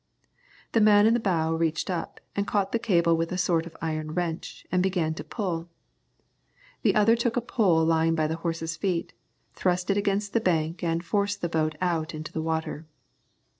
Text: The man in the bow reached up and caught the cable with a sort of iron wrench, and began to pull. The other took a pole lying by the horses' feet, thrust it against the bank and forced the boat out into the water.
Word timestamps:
The 0.71 0.81
man 0.81 1.05
in 1.05 1.13
the 1.13 1.19
bow 1.19 1.53
reached 1.53 1.87
up 1.87 2.19
and 2.35 2.47
caught 2.47 2.71
the 2.71 2.79
cable 2.79 3.15
with 3.15 3.31
a 3.31 3.37
sort 3.37 3.67
of 3.67 3.77
iron 3.83 4.13
wrench, 4.15 4.65
and 4.71 4.81
began 4.81 5.13
to 5.13 5.23
pull. 5.23 5.69
The 6.81 6.95
other 6.95 7.15
took 7.15 7.37
a 7.37 7.39
pole 7.39 7.85
lying 7.85 8.15
by 8.15 8.25
the 8.25 8.37
horses' 8.37 8.75
feet, 8.75 9.13
thrust 9.53 9.91
it 9.91 9.97
against 9.97 10.33
the 10.33 10.41
bank 10.41 10.83
and 10.83 11.05
forced 11.05 11.41
the 11.41 11.49
boat 11.49 11.75
out 11.81 12.15
into 12.15 12.31
the 12.33 12.41
water. 12.41 12.87